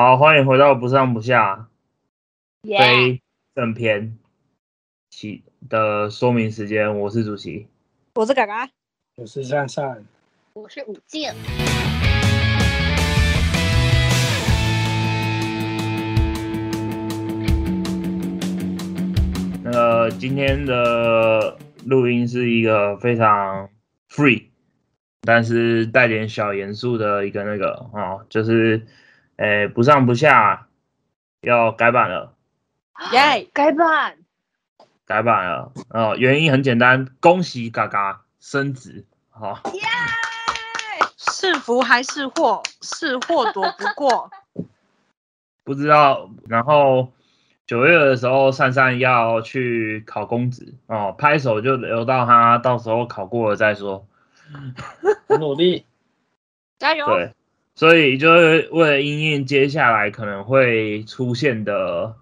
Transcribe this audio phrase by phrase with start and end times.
[0.00, 1.66] 好，欢迎回到不上不下！
[2.62, 3.20] 非
[3.52, 4.16] 正片
[5.10, 7.66] 起的说明时间，我是主席。
[8.14, 8.70] 我是嘎嘎，
[9.16, 10.04] 我是善善，
[10.52, 11.28] 我是武静。
[19.64, 23.68] 那个今天的录音是一个非常
[24.08, 24.44] free，
[25.22, 28.86] 但是带点小严肃的一个那个哦，就是
[29.38, 30.68] 诶不上不下
[31.40, 32.34] 要改版了，
[33.12, 34.18] 耶，改版！
[35.06, 39.80] 改版了哦，原因很简单，恭喜嘎嘎升职，好、耶！
[41.16, 42.62] 是福还是祸？
[42.82, 44.30] 是祸躲不过。
[45.64, 46.28] 不知道。
[46.48, 47.12] 然后
[47.66, 54.04] 九月的时候，珊珊要去考公职哦，拍手就留到他到时候考过了再说。
[55.28, 55.86] 很 努力。
[56.78, 57.06] 加油！
[57.06, 57.34] 对，
[57.78, 62.16] 所以就是为了应应接下来可能会出现的，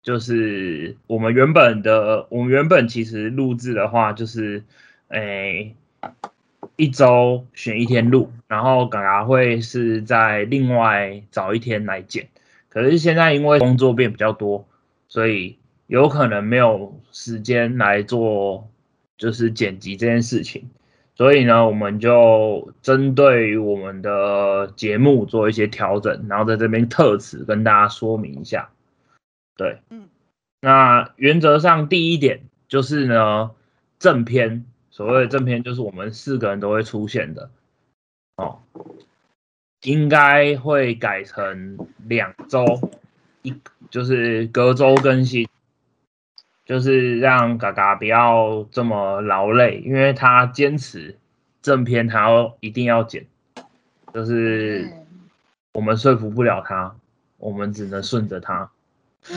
[0.00, 4.62] 就是我们原本的，我们原本其实录制的话，就是
[5.08, 5.74] 诶、
[6.76, 12.28] 一周选一天录，然后嘎嘎会是在另外找一天来剪。
[12.68, 14.68] 可是现在因为工作变比较多，
[15.08, 18.70] 所以有可能没有时间来做
[19.18, 20.70] 就是剪辑这件事情。
[21.14, 28.70] 所以呢，我们就针对于我们的节目做一些调整，然后在这边特此跟大家说明一下。
[29.56, 30.08] 对，嗯，
[30.62, 33.50] 那原则上第一点就是呢，
[33.98, 37.50] 正片，所谓的正片就是我们四个人都会出现的，
[38.36, 38.58] 哦，
[39.82, 42.64] 应该会改成两周
[43.42, 43.54] 一，
[43.90, 45.46] 就是隔周更新。
[46.64, 51.18] 就是让嘎嘎不要这么劳累，因为他坚持
[51.60, 53.26] 正片他要一定要剪，
[54.14, 54.90] 就是
[55.72, 56.94] 我们说服不了他，
[57.38, 58.70] 我们只能顺着他。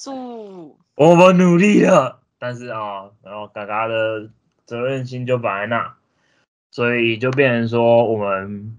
[0.00, 4.28] 素我们努力了，但是啊，然后嘎嘎的
[4.66, 5.94] 责任心就摆在那，
[6.70, 8.76] 所以就变成说我们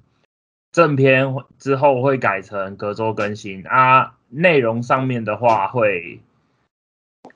[0.80, 6.22] 正片之后会改成隔周更新啊，内容上面的话会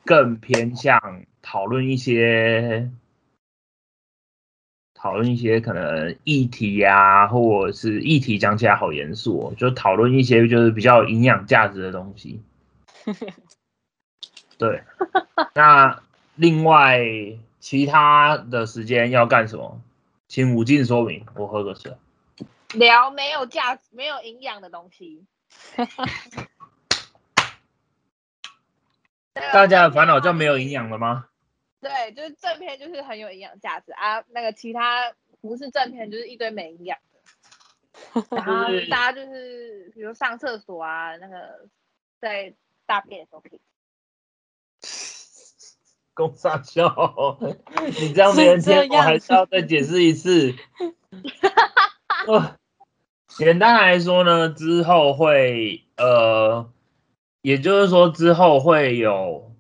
[0.06, 2.90] 更偏向讨论一些
[4.94, 12.42] 讨论一些可能议题啊，或者是议题讲起来好严肃哦，就讨论一些就是比较有营养价值的东西。
[14.58, 14.84] 对，
[15.54, 16.02] 那
[16.36, 17.02] 另外
[17.60, 19.82] 其他的时间要干什么？
[20.30, 21.26] 请武进说明。
[21.36, 21.92] 我喝个水。
[22.74, 25.26] 聊没有价值、没有营养的东西。
[29.52, 31.28] 大家的烦恼叫没有营养了吗？
[31.82, 38.26] 对，就是正片就是很有营养价值啊，那个其他不是正片就是一堆没营养的。
[38.32, 41.68] 然后 大家就是比如上厕所啊，那个
[42.20, 42.54] 在
[42.86, 43.62] 大便的时候可以。
[46.16, 46.96] 公傻笑，
[48.00, 50.54] 你这样没人听我还是要再解释一次。
[52.28, 52.56] 呃，
[53.36, 56.70] 简单来说呢，之后会呃，
[57.42, 59.52] 也就是说之后会有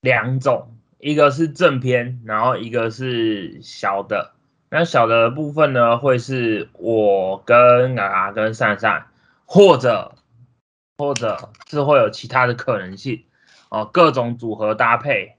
[0.00, 4.32] 两种，一个是正片，然后一个是小的。
[4.68, 9.08] 那小的部分呢，会是我跟嘎嘎跟善善，
[9.44, 10.14] 或者
[10.98, 13.24] 或者是会有其他的可能性
[13.68, 15.36] 哦，各种组合搭配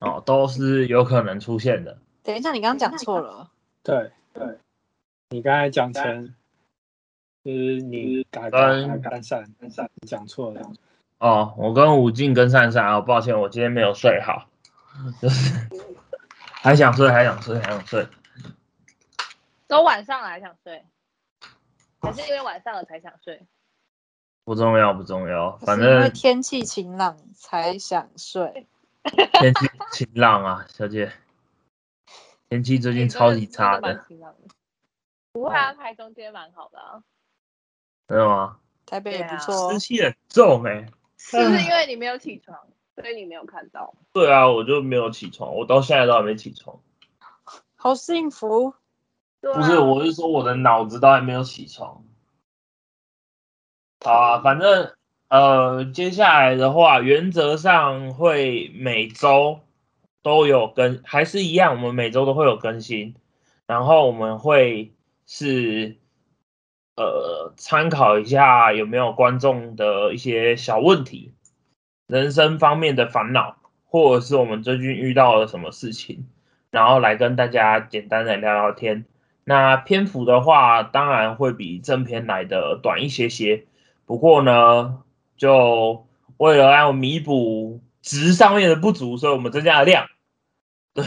[0.00, 1.98] 哦，都是有可能出现的。
[2.22, 3.50] 等一下，你刚刚讲错了。
[3.82, 4.58] 对对，
[5.36, 6.34] 你刚才讲成
[7.44, 10.72] 就是你嘎跟嘎干善干善，你讲错了。
[11.18, 14.48] 哦，我跟武进跟善善啊，抱歉，我今天没有睡好，
[15.20, 15.68] 就是
[16.40, 18.08] 还想睡，还想睡，还想睡。
[19.66, 20.82] 都晚上了还想睡，
[22.00, 23.46] 还是因为晚上了才想睡？
[24.46, 28.66] 不重要，不重要，反正因为正天气晴朗才想睡。
[29.04, 31.12] 天气晴朗啊，小姐，
[32.48, 34.54] 天气最近超级差的的，晴朗的。
[35.36, 37.02] 不会啊，台中今天蛮好的啊。
[38.08, 38.58] 没有啊？
[38.86, 39.72] 台北也不错哦。
[39.74, 40.86] 湿气很重哎、
[41.18, 42.58] 是不是因为你没有起床，
[42.94, 43.92] 所以你没有看到？
[44.14, 46.80] 对啊，我就没有起床，我到现在都还没起床。
[47.74, 48.68] 好幸福。
[48.70, 52.02] 啊不是，我是说我的脑子都还没有起床。
[54.02, 54.94] 好啊，反正
[55.28, 59.60] 呃，接下来的话，原则上会每周
[60.22, 63.14] 都有更，还是一样，我们每周都会有更新。
[63.66, 64.94] 然后我们会
[65.26, 65.96] 是
[66.96, 71.34] 呃参考一下有没有观众的一些小问题，
[72.06, 76.26] 人生方面的烦恼，或者是我们最近遇到了什么事情，
[76.70, 79.04] 然后来跟大家简单的聊聊天。
[79.48, 83.64] 那篇幅的话，当然会比正片来的短一些些。
[84.04, 85.02] 不过呢，
[85.36, 86.06] 就
[86.36, 90.08] 为了要弥补值上面的不足，所以我们增加了量。
[90.94, 91.04] 对，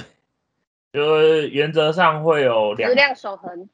[0.94, 3.70] 就是原则上会有两质量守恒。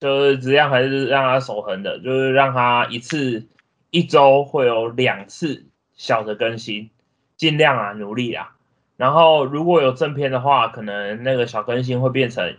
[0.00, 3.46] 就是质量还是让它守恒的，就是让它一次
[3.90, 6.88] 一周会有两次小的更新，
[7.36, 8.56] 尽量啊努力啊。
[8.96, 12.56] 然后如果有正片的话，可能那个小更新会变成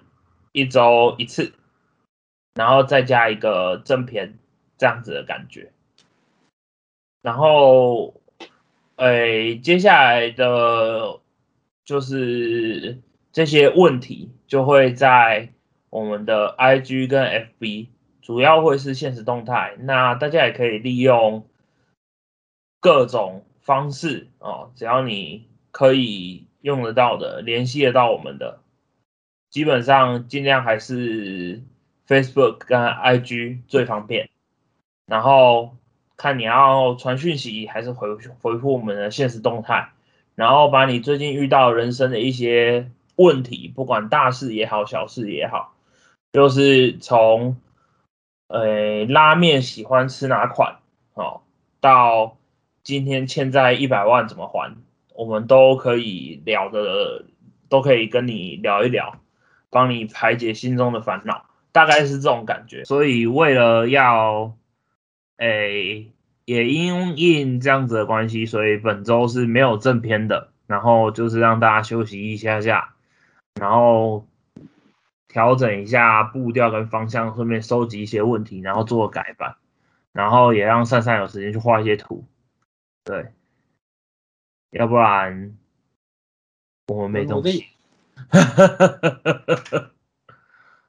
[0.52, 1.54] 一周一次，
[2.54, 4.38] 然后再加一个正片
[4.78, 5.72] 这样子的感觉。
[7.24, 8.14] 然后，
[8.98, 11.20] 诶，接下来的
[11.84, 13.02] 就是
[13.32, 15.52] 这些问题就会在。
[15.92, 17.24] 我们的 IG 跟
[17.60, 17.88] FB
[18.22, 21.46] 主要会是现实动态，那大家也可以利用
[22.80, 28.62] 各种方式哦，只要你可以用得到的、联系得到我们的，
[29.50, 31.62] 基本上尽量还是
[32.08, 34.30] Facebook 跟 IG 最方便。
[35.08, 35.76] 然后
[36.16, 39.90] 看你要传讯息还是回回复我们的现实动态，
[40.36, 45.74] 然后把你最近遇到人生的一些问题，不管大事也好、小事也好。
[46.34, 47.58] 就是从，
[48.48, 50.78] 呃，拉面喜欢吃哪款
[51.14, 51.42] 哦，
[51.82, 52.38] 到
[52.84, 54.78] 今天欠债一百万怎么还，
[55.14, 57.26] 我们都可以聊的，
[57.68, 59.20] 都可以跟你聊一聊，
[59.70, 62.86] 帮你排解心中的烦恼，大概是这种感觉。
[62.86, 64.56] 所以为了要，
[65.36, 66.10] 诶，
[66.46, 72.94] 也因应这样子的关系，所以本周是没有正片的，然后就是让大家休息一下下，
[73.60, 74.26] 然后。
[75.32, 79.56] 调整一下步调跟方向，顺便收集一些问题，然后做改版，
[80.12, 82.26] 然后也让珊珊有时间去画一些图，
[83.06, 83.32] 对，
[84.72, 85.56] 要不然
[86.90, 87.66] 我们没东西。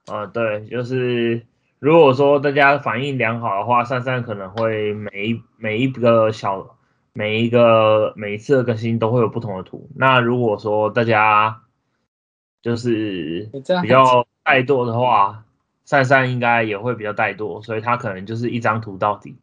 [0.07, 1.47] 啊，对，就是
[1.79, 6.77] 如果说大家反应良好的话，珊珊可能会每一每一个小
[7.13, 9.89] 每一个每一次的更新都会有不同的图。
[9.95, 11.63] 那如果说大家
[12.61, 13.49] 就是
[13.83, 14.27] 比较。
[14.45, 15.45] 怠惰的话，
[15.85, 19.37] 珊珊应该也会比较怠惰，所以他可能就是一张图到底，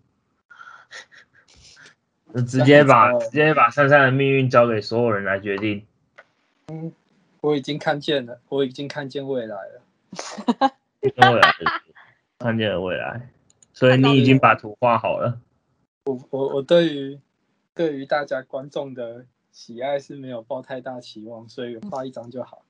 [2.48, 5.86] 直接把直接把珊珊的命运交给所有人来决定。
[6.68, 6.92] 嗯，
[7.42, 9.82] 我已经看见了，我已经看见未来了。
[11.02, 11.54] 未来，
[12.40, 13.30] 看见了未来，
[13.74, 15.40] 所以你已经把图画好了。
[16.06, 17.20] 我我我对于
[17.74, 22.64] 对于大家观众的喜爱是没有抱太大期望，所以画一张就好。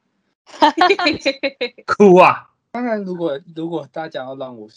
[1.85, 2.49] 哭啊！
[2.71, 4.67] 当然，如果如果大家要让我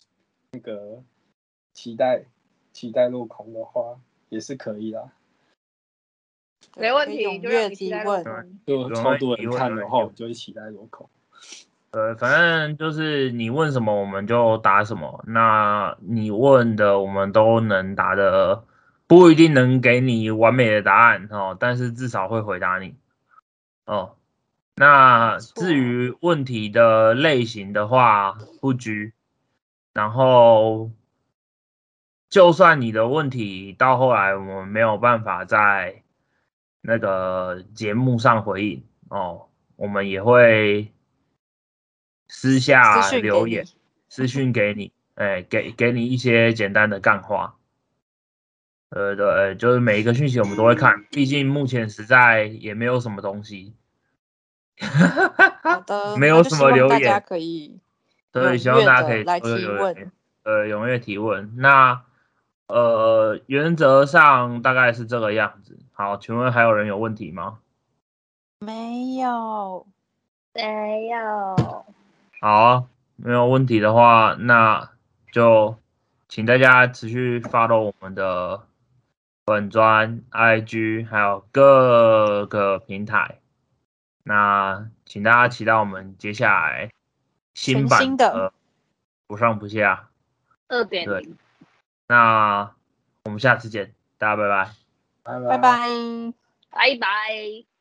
[0.53, 1.03] 那个
[1.73, 2.25] 期待
[2.73, 3.99] 期待落空的话，
[4.29, 5.11] 也是可以的。
[6.77, 8.25] 没问题，就越提问，
[8.67, 11.09] 就超多人看的话，我就期待落空。
[11.91, 18.65] 呃，反正就是你问什么我们就答什么，那你问的我们都能答的，
[19.07, 22.95] 不一定能给你完美的答案哦，但是至少会回答你
[23.85, 24.15] 哦。
[24.75, 29.13] 那至于问题的类型的话，不拘。
[29.93, 30.91] 然后，
[32.31, 36.03] 就算你的问题到后来我们没有办法在
[36.81, 40.91] 那个节目上回应哦，我们也会
[42.29, 43.67] 私下留言、
[44.09, 47.57] 私讯给你，哎，给给你一些简单的干话。
[48.89, 53.75] 呃，对，就是每一个讯息我们都会看，毕竟目前实在也没有什么东西。
[54.81, 57.79] 好的， 没有什么留言，大家可以
[58.33, 60.13] 对，希望大家可以来提问，
[60.45, 61.55] 呃，踊跃提问。
[61.57, 62.03] 那
[62.67, 65.79] 呃，原则上大概是这个样子。
[65.93, 67.59] 好，请问还有人有问题吗？
[68.61, 69.87] 没有，
[70.55, 71.85] 没有。
[72.41, 72.87] 好，
[73.17, 74.91] 没有问题的话，那
[75.31, 75.77] 就
[76.29, 78.63] 请大家持续 follow 我们的
[79.45, 83.42] 本专 IG，还有各个平台。
[84.23, 86.91] 那请大家期待我们接下来
[87.55, 88.53] 新版的
[89.27, 90.09] 不上不下
[90.69, 91.37] 二点零。
[92.09, 92.75] 那
[93.25, 94.71] 我们下次见，大家拜拜，
[95.23, 95.59] 拜拜拜
[96.71, 97.72] 拜拜。